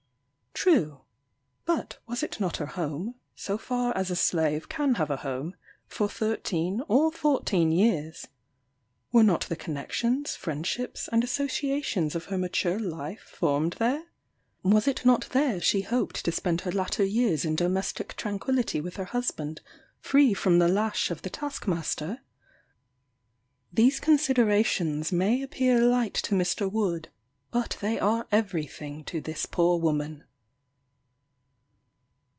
True: 0.53 1.01
But 1.65 1.97
was 2.05 2.21
it 2.21 2.39
not 2.39 2.57
her 2.57 2.67
home 2.67 3.15
(so 3.35 3.57
far 3.57 3.97
as 3.97 4.11
a 4.11 4.15
slave 4.15 4.69
can 4.69 4.95
have 4.95 5.09
a 5.09 5.17
home) 5.17 5.55
for 5.87 6.07
thirteen 6.07 6.83
or 6.87 7.11
fourteen 7.11 7.71
years? 7.71 8.27
Were 9.11 9.23
not 9.23 9.41
the 9.47 9.55
connexions, 9.55 10.35
friendships, 10.35 11.07
and 11.11 11.23
associations 11.23 12.13
of 12.13 12.25
her 12.25 12.37
mature 12.37 12.77
life 12.77 13.21
formed 13.21 13.77
there? 13.79 14.03
Was 14.61 14.87
it 14.87 15.03
not 15.03 15.29
there 15.31 15.59
she 15.59 15.81
hoped 15.81 16.23
to 16.25 16.31
spend 16.31 16.61
her 16.61 16.71
latter 16.71 17.03
years 17.05 17.43
in 17.43 17.55
domestic 17.55 18.15
tranquillity 18.15 18.79
with 18.81 18.97
her 18.97 19.05
husband, 19.05 19.61
free 19.99 20.31
from 20.35 20.59
the 20.59 20.67
lash 20.67 21.09
of 21.09 21.23
the 21.23 21.31
taskmaster? 21.31 22.19
These 23.73 23.99
considerations 23.99 25.11
may 25.11 25.41
appear 25.41 25.81
light 25.81 26.13
to 26.15 26.35
Mr. 26.35 26.71
Wood, 26.71 27.09
but 27.49 27.77
they 27.81 27.97
are 27.99 28.27
every 28.31 28.67
thing 28.67 29.03
to 29.05 29.19
this 29.19 29.47
poor 29.47 29.79
woman. 29.79 30.25